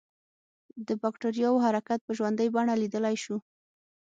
[0.87, 3.37] د بکټریاوو حرکت په ژوندۍ بڼه لیدلای شو.